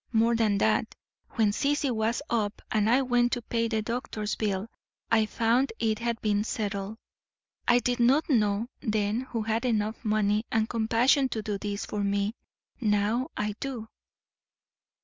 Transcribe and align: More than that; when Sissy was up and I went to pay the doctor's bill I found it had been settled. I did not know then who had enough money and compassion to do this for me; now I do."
More 0.11 0.35
than 0.35 0.57
that; 0.57 0.95
when 1.33 1.51
Sissy 1.51 1.91
was 1.91 2.23
up 2.27 2.63
and 2.71 2.89
I 2.89 3.03
went 3.03 3.33
to 3.33 3.41
pay 3.43 3.67
the 3.67 3.83
doctor's 3.83 4.33
bill 4.33 4.67
I 5.11 5.27
found 5.27 5.73
it 5.77 5.99
had 5.99 6.19
been 6.21 6.43
settled. 6.43 6.97
I 7.67 7.77
did 7.77 7.99
not 7.99 8.27
know 8.27 8.67
then 8.81 9.21
who 9.29 9.43
had 9.43 9.63
enough 9.63 10.03
money 10.03 10.43
and 10.51 10.67
compassion 10.67 11.29
to 11.29 11.43
do 11.43 11.59
this 11.59 11.85
for 11.85 12.03
me; 12.03 12.33
now 12.79 13.29
I 13.37 13.53
do." 13.59 13.89